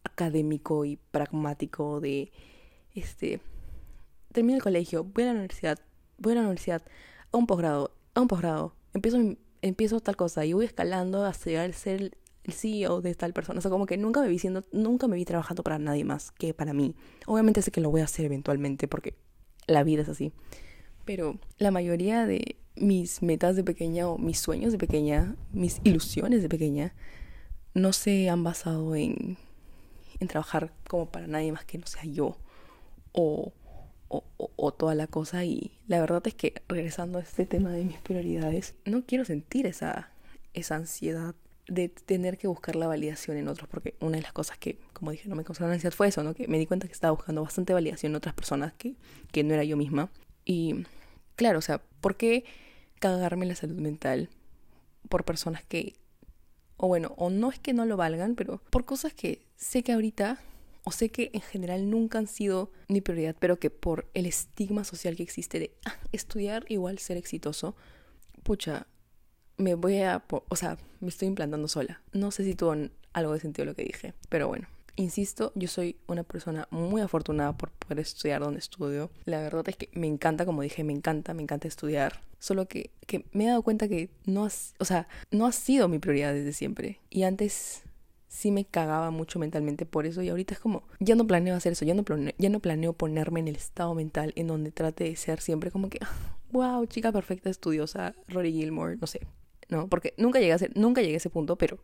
[0.04, 2.32] académico y pragmático de,
[2.94, 3.42] este,
[4.32, 5.80] termino el colegio, voy a la universidad,
[6.20, 6.84] voy a la universidad,
[7.32, 9.18] a un posgrado, a un posgrado, empiezo,
[9.64, 12.16] empiezo tal cosa y voy escalando hasta llegar a ser
[12.50, 13.60] el, CEO de tal persona.
[13.60, 16.32] O sea, como que nunca me vi siendo, nunca me vi trabajando para nadie más
[16.32, 16.96] que para mí.
[17.26, 19.16] Obviamente sé que lo voy a hacer eventualmente porque
[19.68, 20.32] la vida es así.
[21.06, 26.42] Pero la mayoría de mis metas de pequeña o mis sueños de pequeña, mis ilusiones
[26.42, 26.94] de pequeña,
[27.74, 29.38] no se han basado en,
[30.20, 32.38] en trabajar como para nadie más que no sea yo
[33.12, 33.54] o,
[34.08, 35.46] o, o, toda la cosa.
[35.46, 39.66] Y la verdad es que regresando a este tema de mis prioridades, no quiero sentir
[39.66, 40.12] esa,
[40.54, 41.36] esa ansiedad
[41.70, 45.12] de tener que buscar la validación en otros, porque una de las cosas que, como
[45.12, 46.34] dije, no me causó ansiedad fue eso, ¿no?
[46.34, 48.96] Que me di cuenta que estaba buscando bastante validación en otras personas que,
[49.32, 50.10] que no era yo misma.
[50.46, 50.86] Y
[51.36, 52.44] claro, o sea, ¿por qué
[53.00, 54.30] cagarme la salud mental
[55.08, 55.96] por personas que,
[56.78, 59.94] o bueno, o no es que no lo valgan, pero por cosas que sé que
[59.94, 60.42] ahorita,
[60.84, 64.84] o sé que en general nunca han sido mi prioridad, pero que por el estigma
[64.84, 67.76] social que existe de ah, estudiar igual ser exitoso,
[68.44, 68.88] pucha,
[69.60, 72.02] me voy a, o sea, me estoy implantando sola.
[72.14, 72.74] No sé si tuvo
[73.14, 74.68] algo de sentido lo que dije, pero bueno.
[74.96, 79.12] Insisto, yo soy una persona muy afortunada por poder estudiar donde estudio.
[79.24, 82.20] La verdad es que me encanta, como dije, me encanta, me encanta estudiar.
[82.38, 86.00] Solo que, que me he dado cuenta que no, o sea, no ha sido mi
[86.00, 87.00] prioridad desde siempre.
[87.10, 87.84] Y antes
[88.28, 91.74] sí me cagaba mucho mentalmente por eso y ahorita es como, ya no planeo hacer
[91.74, 95.06] eso, ya no planeo, ya no planeo ponerme en el estado mental en donde trate
[95.06, 96.00] de ser siempre como que,
[96.52, 99.22] wow, chica perfecta, estudiosa, Rory Gilmore, no sé,
[99.70, 99.88] ¿no?
[99.88, 101.80] Porque nunca llegué a, ser, nunca llegué a ese punto, pero,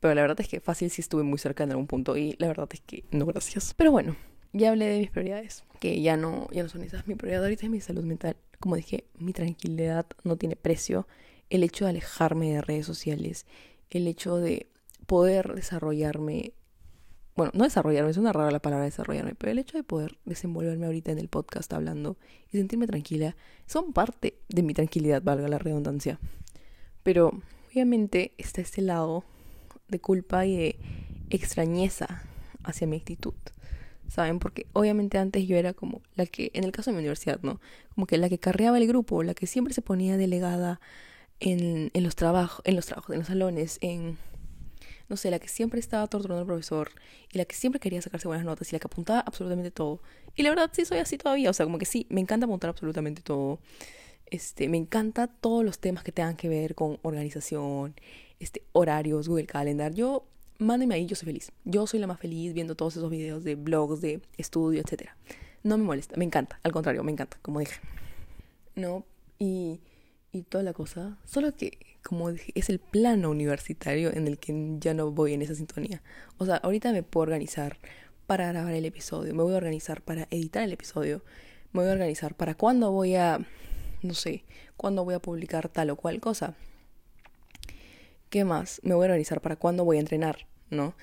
[0.00, 2.48] pero la verdad es que fácil sí estuve muy cerca en algún punto y la
[2.48, 3.74] verdad es que no, gracias.
[3.74, 4.16] Pero bueno,
[4.52, 7.06] ya hablé de mis prioridades, que ya no, ya no son esas.
[7.06, 8.36] Mi prioridad ahorita es mi salud mental.
[8.58, 11.06] Como dije, mi tranquilidad no tiene precio.
[11.50, 13.46] El hecho de alejarme de redes sociales,
[13.90, 14.68] el hecho de
[15.06, 16.52] poder desarrollarme
[17.40, 20.84] bueno, no desarrollarme, es una rara la palabra desarrollarme, pero el hecho de poder desenvolverme
[20.84, 22.18] ahorita en el podcast hablando
[22.52, 23.34] y sentirme tranquila
[23.66, 26.18] son parte de mi tranquilidad, valga la redundancia.
[27.02, 27.32] Pero
[27.70, 29.24] obviamente está este lado
[29.88, 30.76] de culpa y de
[31.30, 32.22] extrañeza
[32.64, 33.34] hacia mi actitud.
[34.08, 34.40] ¿Saben?
[34.40, 37.60] Porque obviamente antes yo era como la que, en el caso de mi universidad, ¿no?
[37.94, 40.80] Como que la que carreaba el grupo, la que siempre se ponía delegada
[41.38, 44.18] en, en los trabajos, en los trabajos, en los salones, en
[45.10, 46.92] no sé, la que siempre estaba torturando al profesor
[47.32, 50.00] y la que siempre quería sacarse buenas notas y la que apuntaba absolutamente todo.
[50.36, 52.70] Y la verdad sí soy así todavía, o sea, como que sí, me encanta apuntar
[52.70, 53.58] absolutamente todo.
[54.30, 57.94] Este, me encanta todos los temas que tengan que ver con organización,
[58.38, 59.92] este, horarios, Google Calendar.
[59.92, 60.24] Yo,
[60.58, 61.52] mándeme ahí, yo soy feliz.
[61.64, 65.10] Yo soy la más feliz viendo todos esos videos de blogs, de estudio, etc.
[65.62, 67.80] No me molesta, me encanta, al contrario, me encanta, como dije.
[68.76, 69.04] No,
[69.38, 69.80] y,
[70.32, 71.18] y toda la cosa.
[71.24, 75.42] Solo que, como dije, es el plano universitario en el que ya no voy en
[75.42, 76.02] esa sintonía.
[76.38, 77.78] O sea, ahorita me puedo organizar
[78.28, 81.24] para grabar el episodio, me voy a organizar para editar el episodio,
[81.72, 83.44] me voy a organizar para cuándo voy a
[84.02, 84.44] no sé,
[84.76, 86.54] cuándo voy a publicar tal o cual cosa.
[88.28, 88.80] ¿Qué más?
[88.84, 90.94] Me voy a organizar para cuándo voy a entrenar, ¿no?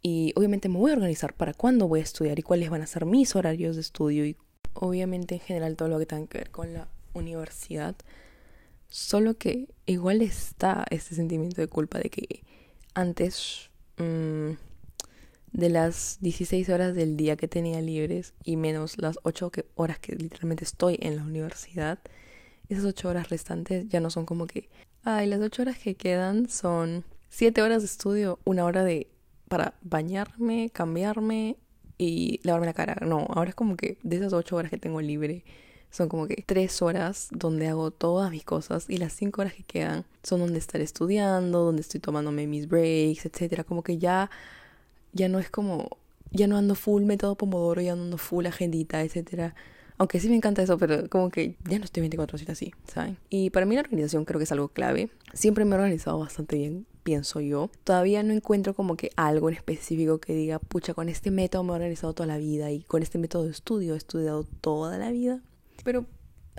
[0.00, 2.86] Y obviamente me voy a organizar para cuándo voy a estudiar y cuáles van a
[2.86, 4.36] ser mis horarios de estudio y
[4.74, 7.96] obviamente en general todo lo que tenga que ver con la universidad.
[8.88, 12.44] Solo que igual está este sentimiento de culpa de que
[12.94, 14.52] antes mmm,
[15.52, 20.14] de las 16 horas del día que tenía libres y menos las 8 horas que
[20.14, 21.98] literalmente estoy en la universidad,
[22.68, 24.68] esas 8 horas restantes ya no son como que,
[25.04, 29.08] ay, las 8 horas que quedan son 7 horas de estudio, una hora de
[29.48, 31.56] para bañarme, cambiarme
[31.96, 32.98] y lavarme la cara.
[33.06, 35.44] No, ahora es como que de esas 8 horas que tengo libre,
[35.90, 39.62] son como que 3 horas donde hago todas mis cosas y las 5 horas que
[39.62, 44.30] quedan son donde estar estudiando, donde estoy tomándome mis breaks, etcétera, como que ya
[45.12, 45.98] ya no es como,
[46.30, 49.54] ya no ando full método Pomodoro, ya no ando full agendita, etcétera.
[49.98, 53.16] Aunque sí me encanta eso, pero como que ya no estoy 24 horas así, ¿saben?
[53.30, 55.10] Y para mí la organización creo que es algo clave.
[55.34, 57.68] Siempre me he organizado bastante bien, pienso yo.
[57.82, 61.72] Todavía no encuentro como que algo en específico que diga, pucha, con este método me
[61.72, 65.10] he organizado toda la vida y con este método de estudio he estudiado toda la
[65.10, 65.42] vida.
[65.82, 66.06] Pero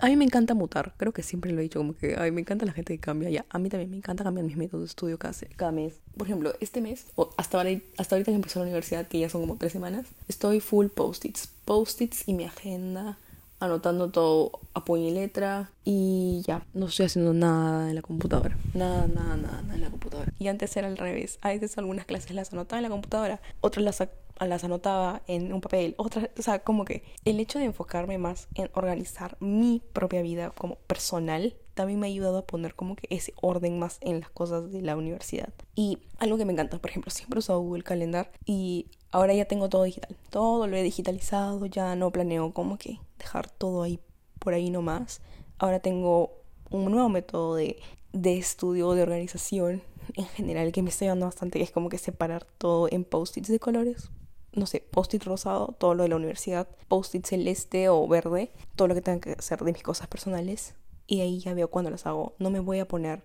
[0.00, 2.30] a mí me encanta mutar, creo que siempre lo he dicho, como que a mí
[2.30, 3.30] me encanta la gente que cambia.
[3.30, 5.94] Ya, a mí también me encanta cambiar mis métodos de estudio cada, cada mes.
[6.16, 9.28] Por ejemplo, este mes, o hasta, ahora, hasta ahorita que empecé la universidad, que ya
[9.28, 11.48] son como tres semanas, estoy full post-its.
[11.64, 13.18] Post-its y mi agenda,
[13.60, 15.70] anotando todo a puño y letra.
[15.84, 18.56] Y ya, no estoy haciendo nada en la computadora.
[18.74, 20.32] Nada, nada, nada, nada en la computadora.
[20.38, 21.38] Y antes era al revés.
[21.42, 24.00] A veces algunas clases las anotaba en la computadora, otras las
[24.46, 28.48] las anotaba en un papel, otras, o sea, como que el hecho de enfocarme más
[28.54, 33.06] en organizar mi propia vida como personal también me ha ayudado a poner como que
[33.10, 35.52] ese orden más en las cosas de la universidad.
[35.74, 39.44] Y algo que me encanta, por ejemplo, siempre he usado Google Calendar y ahora ya
[39.44, 40.16] tengo todo digital.
[40.30, 43.98] Todo lo he digitalizado, ya no planeo como que dejar todo ahí
[44.38, 45.20] por ahí nomás.
[45.58, 46.32] Ahora tengo
[46.70, 47.78] un nuevo método de,
[48.12, 49.82] de estudio, de organización
[50.16, 53.48] en general que me está ayudando bastante, que es como que separar todo en post-its
[53.48, 54.10] de colores
[54.52, 58.94] no sé, post-it rosado, todo lo de la universidad, post-it celeste o verde, todo lo
[58.94, 60.74] que tenga que hacer de mis cosas personales.
[61.06, 62.34] Y ahí ya veo cuando las hago.
[62.38, 63.24] No me voy a poner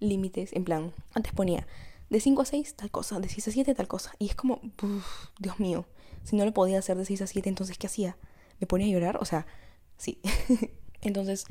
[0.00, 1.66] límites, en plan, antes ponía
[2.10, 4.12] de 5 a 6 tal cosa, de 6 a 7 tal cosa.
[4.18, 4.60] Y es como,
[5.38, 5.86] Dios mío,
[6.24, 8.16] si no lo podía hacer de 6 a 7, entonces ¿qué hacía?
[8.60, 9.16] ¿Me ponía a llorar?
[9.20, 9.46] O sea,
[9.96, 10.20] sí.
[11.00, 11.46] entonces,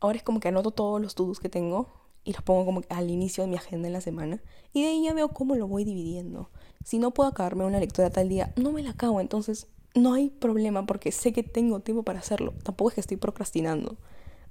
[0.00, 1.88] ahora es como que anoto todos los to que tengo
[2.24, 4.42] y los pongo como al inicio de mi agenda en la semana.
[4.72, 6.50] Y de ahí ya veo cómo lo voy dividiendo
[6.84, 9.20] si no puedo acabarme una lectura tal día, no me la acabo.
[9.20, 12.54] Entonces, no hay problema porque sé que tengo tiempo para hacerlo.
[12.62, 13.96] Tampoco es que estoy procrastinando,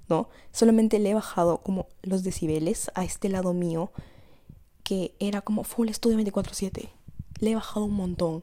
[0.08, 0.28] ¿no?
[0.52, 3.90] Solamente le he bajado como los decibeles a este lado mío,
[4.82, 6.88] que era como full estudio 24-7.
[7.40, 8.42] Le he bajado un montón,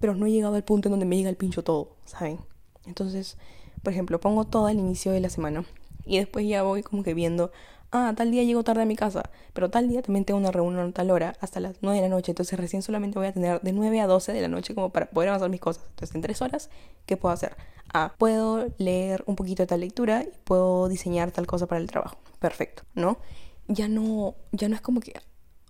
[0.00, 2.38] pero no he llegado al punto en donde me llega el pincho todo, ¿saben?
[2.86, 3.36] Entonces,
[3.82, 5.64] por ejemplo, pongo todo al inicio de la semana
[6.04, 7.52] y después ya voy como que viendo,
[7.90, 10.88] ah, tal día llego tarde a mi casa, pero tal día también tengo una reunión
[10.88, 13.60] a tal hora, hasta las 9 de la noche, entonces recién solamente voy a tener
[13.60, 15.84] de 9 a 12 de la noche como para poder avanzar mis cosas.
[15.90, 16.70] Entonces, en 3 horas,
[17.06, 17.56] ¿qué puedo hacer?
[17.92, 21.86] Ah, puedo leer un poquito de tal lectura y puedo diseñar tal cosa para el
[21.86, 22.18] trabajo.
[22.38, 23.18] Perfecto, ¿no?
[23.66, 25.14] Ya no, ya no es como que,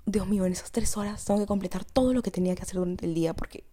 [0.07, 2.76] Dios mío, en esas 3 horas tengo que completar todo lo que tenía que hacer
[2.76, 3.64] durante el día porque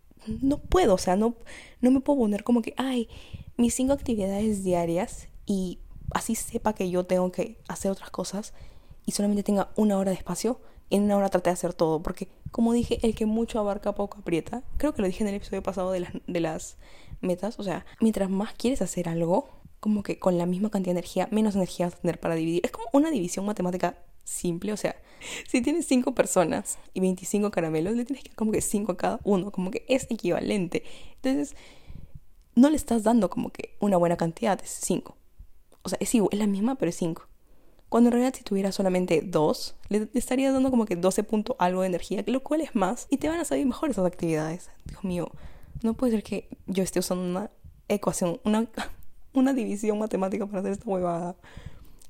[0.42, 1.36] no puedo, o sea, no,
[1.82, 3.10] no me puedo poner como que, ay,
[3.58, 5.80] mis cinco actividades diarias y
[6.12, 8.54] así sepa que yo tengo que hacer otras cosas
[9.06, 12.28] y solamente tenga una hora de espacio, en una hora trate de hacer todo, porque
[12.52, 15.64] como dije, el que mucho abarca poco aprieta, creo que lo dije en el episodio
[15.64, 16.78] pasado de las, de las
[17.22, 21.00] metas, o sea, mientras más quieres hacer algo, como que con la misma cantidad de
[21.00, 22.62] energía, menos energía vas a tener para dividir.
[22.64, 24.96] Es como una división matemática simple, o sea,
[25.48, 28.98] si tienes cinco personas y 25 caramelos, le tienes que dar como que cinco a
[28.98, 30.84] cada uno, como que es equivalente.
[31.16, 31.56] Entonces,
[32.56, 35.18] no le estás dando como que una buena cantidad, es cinco
[35.86, 37.28] o sea, es, igual, es la misma, pero es 5.
[37.90, 41.82] Cuando en realidad si tuviera solamente 2, le, estaría dando como que 12 puntos algo
[41.82, 44.72] de energía, lo cual es más, y te van a salir mejor esas actividades.
[44.86, 45.32] Dios mío,
[45.84, 47.52] no puede ser que yo esté usando una
[47.88, 48.68] ecuación, una,
[49.34, 51.36] una división matemática para hacer esta huevada.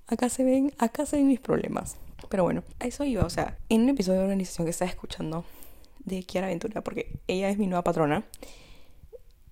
[0.08, 1.98] Acá se ven, acá se ven mis problemas.
[2.30, 5.44] Pero bueno, a eso iba, o sea, en un episodio de organización que estaba escuchando
[6.06, 8.24] de Kiara Ventura, porque ella es mi nueva patrona,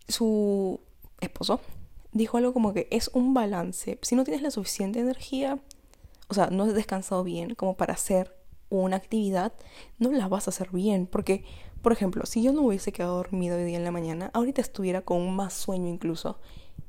[0.07, 0.79] su
[1.19, 1.59] esposo
[2.13, 3.99] dijo algo como que es un balance.
[4.01, 5.59] Si no tienes la suficiente energía,
[6.29, 8.35] o sea, no has descansado bien como para hacer
[8.69, 9.53] una actividad,
[9.99, 11.07] no la vas a hacer bien.
[11.07, 11.43] Porque,
[11.81, 15.01] por ejemplo, si yo no hubiese quedado dormido hoy día en la mañana, ahorita estuviera
[15.01, 16.39] con más sueño incluso.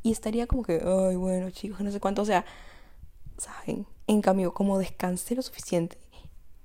[0.03, 2.23] Y estaría como que, ay, bueno, chicos, no sé cuánto.
[2.23, 2.45] O sea,
[3.39, 3.87] ¿saben?
[4.07, 5.99] En cambio, como descansé lo suficiente,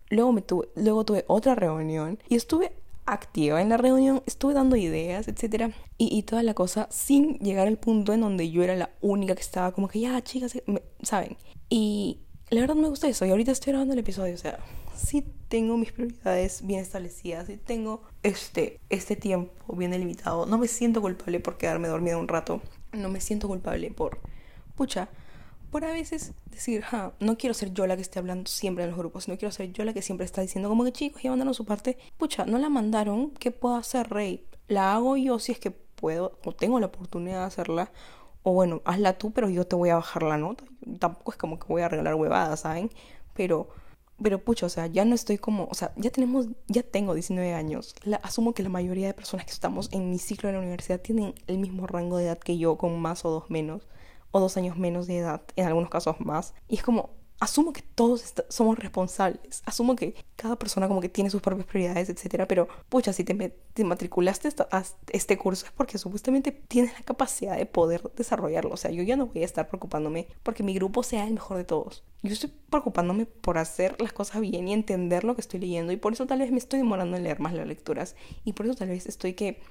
[0.10, 2.74] luego, me tuve, luego tuve otra reunión y estuve
[3.13, 7.78] activa en la reunión, estuve dando ideas, etcétera, y, toda la cosa sin llegar al
[7.78, 10.58] punto en donde yo era la única que estaba como que ya, chicas,
[11.02, 11.38] ¿saben?
[11.69, 12.19] Y
[12.50, 14.60] la verdad me gusta eso, y ahorita estoy grabando el episodio, o sea,
[14.95, 20.45] sí tengo mis prioridades bien establecidas, sí tengo este, este tiempo bien delimitado.
[20.45, 22.62] No me siento culpable por quedarme dormida un rato.
[22.93, 24.19] No me siento culpable por,
[24.76, 25.10] pucha,
[25.71, 28.91] por a veces decir, ja, no quiero ser yo la que esté hablando siempre en
[28.91, 31.29] los grupos, no quiero ser yo la que siempre está diciendo como que chicos, ya
[31.29, 31.97] mandaron su parte.
[32.17, 34.45] Pucha, no la mandaron, ¿qué puedo hacer, Rey?
[34.67, 37.91] La hago yo si es que puedo o tengo la oportunidad de hacerla.
[38.43, 40.63] O bueno, hazla tú, pero yo te voy a bajar la nota.
[40.99, 42.89] Tampoco es como que voy a regalar huevadas, ¿saben?
[43.34, 43.69] Pero
[44.21, 47.53] pero pucho, o sea, ya no estoy como, o sea, ya tenemos, ya tengo 19
[47.53, 47.95] años.
[48.03, 50.99] La, asumo que la mayoría de personas que estamos en mi ciclo de la universidad
[50.99, 53.88] tienen el mismo rango de edad que yo, con más o dos menos,
[54.31, 56.53] o dos años menos de edad, en algunos casos más.
[56.67, 61.29] Y es como, asumo que todos somos responsables, asumo que cada persona como que tiene
[61.29, 63.33] sus propias prioridades, etcétera, pero pucha, si te,
[63.73, 68.77] te matriculaste a este curso es porque supuestamente tienes la capacidad de poder desarrollarlo, o
[68.77, 71.63] sea, yo ya no voy a estar preocupándome porque mi grupo sea el mejor de
[71.63, 72.03] todos.
[72.21, 75.97] Yo estoy preocupándome por hacer las cosas bien y entender lo que estoy leyendo y
[75.97, 78.75] por eso tal vez me estoy demorando en leer más las lecturas y por eso
[78.75, 79.61] tal vez estoy que,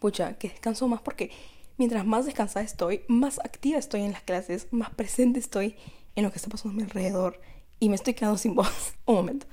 [0.00, 1.30] pucha, que descanso más porque
[1.78, 5.76] mientras más descansada estoy, más activa estoy en las clases, más presente estoy
[6.16, 7.40] en lo que está pasando a mi alrededor
[7.80, 8.94] y me estoy quedando sin voz.
[9.06, 9.46] un momento.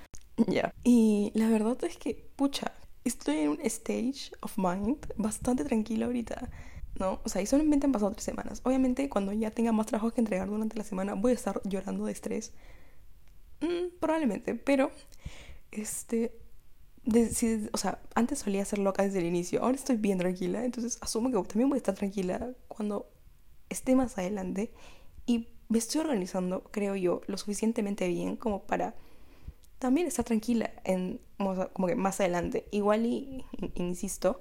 [0.48, 0.74] Ya.
[0.84, 2.74] Y la verdad es que, pucha,
[3.06, 6.50] estoy en un stage of mind bastante tranquilo ahorita.
[7.00, 7.20] ¿no?
[7.24, 8.62] O sea, y solamente han pasado tres semanas.
[8.64, 12.06] Obviamente, cuando ya tenga más trabajo que entregar durante la semana, voy a estar llorando
[12.06, 12.54] de estrés.
[13.62, 14.92] Mm, probablemente, pero,
[15.72, 16.38] este,
[17.72, 21.30] o sea, antes solía ser loca desde el inicio, ahora estoy bien tranquila, entonces asumo
[21.30, 23.10] que también voy a estar tranquila cuando
[23.70, 24.72] esté más adelante
[25.26, 28.96] y me estoy organizando, creo yo, lo suficientemente bien como para
[29.80, 32.68] también estar tranquila en como que más adelante.
[32.72, 34.39] Igual y, insisto,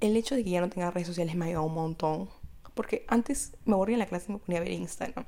[0.00, 2.28] el hecho de que ya no tenga redes sociales me ha ayudado un montón.
[2.74, 5.24] Porque antes me aburría en la clase y me ponía a ver Instagram.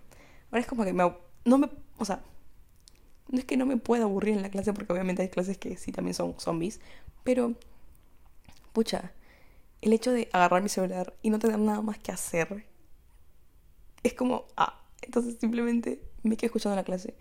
[0.50, 1.12] Ahora es como que me,
[1.44, 2.22] no me, o sea,
[3.40, 5.92] es que no me pueda aburrir en la clase porque obviamente hay clases que sí
[5.92, 6.80] también son zombies,
[7.24, 7.54] pero
[8.72, 9.12] pucha,
[9.82, 12.66] el hecho de agarrar mi celular y no tener nada más que hacer
[14.02, 17.14] es como, ah, entonces simplemente me quedo escuchando la clase.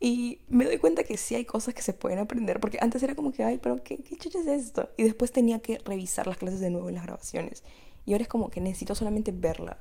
[0.00, 3.14] Y me doy cuenta que sí hay cosas que se pueden aprender, porque antes era
[3.14, 4.88] como que, ay, pero ¿qué, qué chucha es esto?
[4.96, 7.62] Y después tenía que revisar las clases de nuevo en las grabaciones.
[8.06, 9.78] Y ahora es como que necesito solamente verla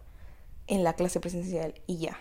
[0.67, 2.19] en la clase presencial y ya.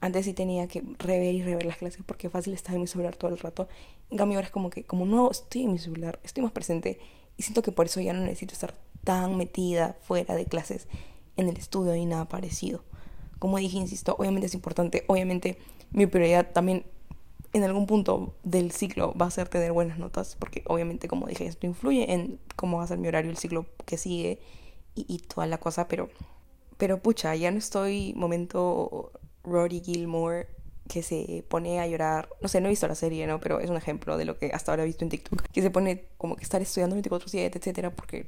[0.00, 3.16] Antes sí tenía que rever y rever las clases porque fácil estaba en mi celular
[3.16, 3.68] todo el rato.
[4.10, 6.98] En cambio ahora es como que, como no estoy en mi celular, estoy más presente
[7.36, 10.88] y siento que por eso ya no necesito estar tan metida fuera de clases
[11.36, 12.82] en el estudio y nada parecido.
[13.38, 15.58] Como dije, insisto, obviamente es importante, obviamente
[15.90, 16.84] mi prioridad también
[17.52, 21.46] en algún punto del ciclo va a ser tener buenas notas, porque obviamente, como dije,
[21.46, 24.40] esto influye en cómo va a ser mi horario, el ciclo que sigue
[24.94, 26.08] y, toda la cosa, pero,
[26.78, 29.12] pero pucha, ya no estoy momento
[29.46, 30.48] Rory Gilmore
[30.88, 33.40] que se pone a llorar, no sé, no he visto la serie, ¿no?
[33.40, 35.70] Pero es un ejemplo de lo que hasta ahora he visto en TikTok, que se
[35.70, 38.26] pone como que estar estudiando 24/7, etcétera, porque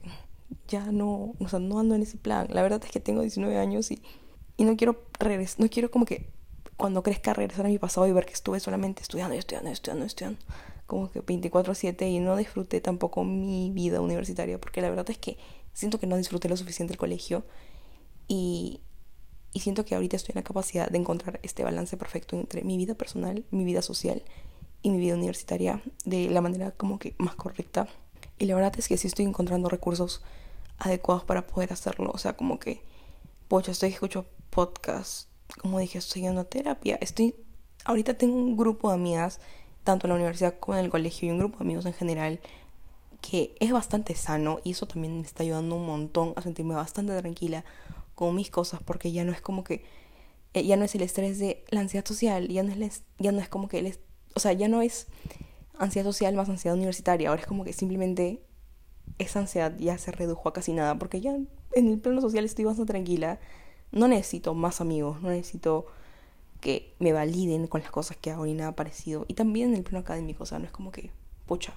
[0.66, 2.48] ya no, o sea, no ando en ese plan.
[2.50, 4.02] La verdad es que tengo 19 años y
[4.58, 6.30] y no quiero regresar, no quiero como que
[6.76, 10.40] cuando crezca regresar a mi pasado y ver que estuve solamente estudiando estudiando estudiando estudiando.
[10.86, 15.38] Como que 24/7 y no disfruté tampoco mi vida universitaria porque la verdad es que
[15.72, 17.44] siento que no disfruté lo suficiente el colegio
[18.26, 18.80] y,
[19.58, 22.76] y siento que ahorita estoy en la capacidad de encontrar este balance perfecto entre mi
[22.76, 24.22] vida personal, mi vida social
[24.82, 27.88] y mi vida universitaria de la manera como que más correcta.
[28.38, 30.22] Y la verdad es que sí estoy encontrando recursos
[30.78, 32.12] adecuados para poder hacerlo.
[32.14, 32.84] O sea, como que,
[33.48, 35.28] pocho, estoy escucho podcast.
[35.60, 36.96] Como dije, estoy en terapia.
[37.00, 37.34] Estoy,
[37.84, 39.40] ahorita tengo un grupo de amigas,
[39.82, 42.38] tanto en la universidad como en el colegio, y un grupo de amigos en general,
[43.20, 47.18] que es bastante sano y eso también me está ayudando un montón a sentirme bastante
[47.18, 47.64] tranquila
[48.18, 49.84] con mis cosas, porque ya no es como que,
[50.52, 53.38] eh, ya no es el estrés de la ansiedad social, ya no es, ya no
[53.38, 53.96] es como que, el,
[54.34, 55.06] o sea, ya no es
[55.78, 58.42] ansiedad social más ansiedad universitaria, ahora es como que simplemente
[59.18, 61.36] esa ansiedad ya se redujo a casi nada, porque ya
[61.74, 63.38] en el plano social estoy bastante tranquila
[63.92, 65.86] no necesito más amigos, no necesito
[66.60, 69.26] que me validen con las cosas que hago ni nada parecido.
[69.28, 71.12] Y también en el plano académico, o sea, no es como que,
[71.46, 71.72] pucha,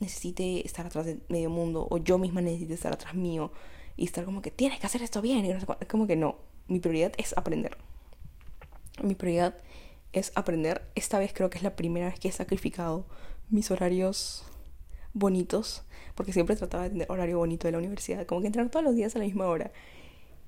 [0.00, 3.52] necesite estar atrás de medio mundo o yo misma necesite estar atrás mío
[3.98, 5.44] y estar como que tienes que hacer esto bien.
[5.44, 6.36] Y no es como que no,
[6.68, 7.76] mi prioridad es aprender.
[9.02, 9.56] Mi prioridad
[10.12, 10.82] es aprender.
[10.94, 13.06] Esta vez creo que es la primera vez que he sacrificado
[13.50, 14.44] mis horarios
[15.12, 15.82] bonitos,
[16.14, 18.94] porque siempre trataba de tener horario bonito de la universidad, como que entrar todos los
[18.94, 19.72] días a la misma hora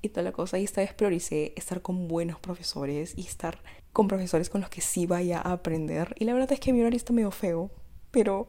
[0.01, 0.57] y toda la cosa.
[0.57, 3.61] Y esta vez prioricé estar con buenos profesores y estar
[3.91, 6.15] con profesores con los que sí vaya a aprender.
[6.17, 7.69] Y la verdad es que mi horario está medio feo,
[8.11, 8.47] pero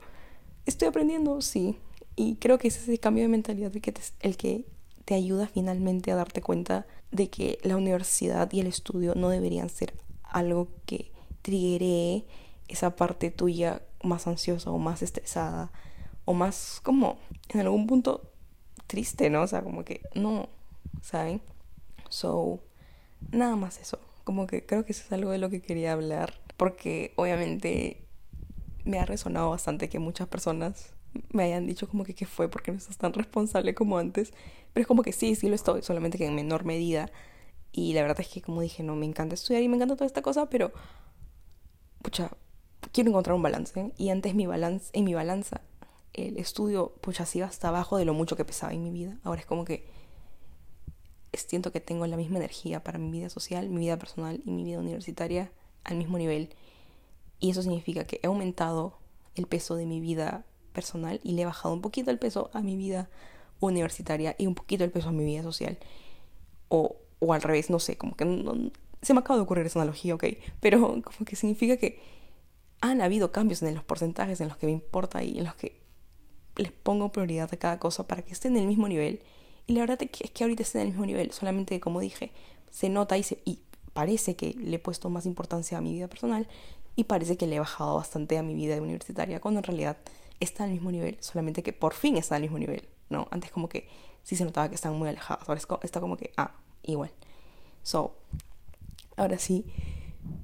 [0.64, 1.78] estoy aprendiendo, sí.
[2.14, 4.66] Y creo que ese es el cambio de mentalidad que el que
[5.04, 9.68] te ayuda finalmente a darte cuenta de que la universidad y el estudio no deberían
[9.68, 11.12] ser algo que
[11.42, 12.24] triggeree
[12.68, 15.70] esa parte tuya más ansiosa o más estresada
[16.24, 18.32] o más como en algún punto
[18.86, 19.42] triste, ¿no?
[19.42, 20.48] O sea, como que no,
[21.02, 21.42] ¿saben?
[22.08, 22.60] So,
[23.30, 23.98] nada más eso.
[24.24, 26.34] Como que creo que eso es algo de lo que quería hablar.
[26.56, 28.06] Porque obviamente
[28.84, 30.91] me ha resonado bastante que muchas personas
[31.31, 34.33] me hayan dicho como que qué fue porque no estás tan responsable como antes.
[34.72, 37.11] Pero es como que sí, sí lo estoy, solamente que en menor medida.
[37.72, 40.07] Y la verdad es que como dije, no, me encanta estudiar y me encanta toda
[40.07, 40.72] esta cosa, pero...
[42.03, 42.33] Pucha,
[42.92, 43.92] quiero encontrar un balance.
[43.96, 45.61] Y antes mi balance, en mi balanza
[46.12, 49.18] el estudio, pues así iba hasta abajo de lo mucho que pesaba en mi vida.
[49.25, 49.87] Ahora es como que
[51.33, 54.64] siento que tengo la misma energía para mi vida social, mi vida personal y mi
[54.64, 55.51] vida universitaria
[55.85, 56.55] al mismo nivel.
[57.40, 58.98] Y eso significa que he aumentado
[59.35, 62.62] el peso de mi vida personal y le he bajado un poquito el peso a
[62.62, 63.08] mi vida
[63.61, 65.78] universitaria y un poquito el peso a mi vida social.
[66.68, 68.24] O, o al revés, no sé, como que
[69.02, 70.24] se me acaba de ocurrir esa analogía, ok.
[70.61, 72.00] Pero como que significa que
[72.80, 75.80] han habido cambios en los porcentajes en los que me importa y en los que
[76.56, 79.22] les pongo prioridad a cada cosa para que estén en el mismo nivel.
[79.66, 82.32] Y la verdad es que ahorita estén en el mismo nivel, solamente como dije,
[82.70, 83.61] se nota y, se, y
[83.92, 86.48] parece que le he puesto más importancia a mi vida personal
[86.96, 89.96] y parece que le he bajado bastante a mi vida universitaria, cuando en realidad
[90.42, 93.28] está al mismo nivel, solamente que por fin está al mismo nivel, ¿no?
[93.31, 93.88] Antes como que
[94.22, 97.12] sí se notaba que están muy alejados, ahora está como que, ah, igual.
[97.83, 98.16] So,
[99.16, 99.66] ahora sí,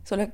[0.04, 0.32] solo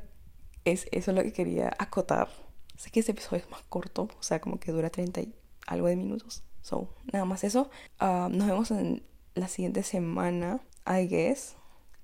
[0.64, 2.28] es eso lo que quería acotar.
[2.76, 5.34] Sé que este episodio es más corto, o sea, como que dura 30 y
[5.66, 6.42] algo de minutos.
[6.62, 7.70] So, nada más eso.
[7.98, 9.02] Ah, nos vemos en
[9.34, 11.56] la siguiente semana, I guess.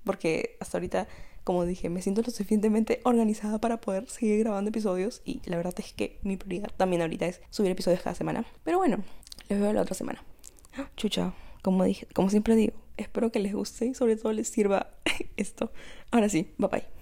[0.03, 1.07] Porque hasta ahorita,
[1.43, 5.21] como dije, me siento lo suficientemente organizada para poder seguir grabando episodios.
[5.25, 8.45] Y la verdad es que mi prioridad también ahorita es subir episodios cada semana.
[8.63, 9.03] Pero bueno,
[9.49, 10.23] les veo la otra semana.
[10.95, 14.91] Chucha, como dije, como siempre digo, espero que les guste y sobre todo les sirva
[15.37, 15.71] esto.
[16.11, 17.00] Ahora sí, bye bye.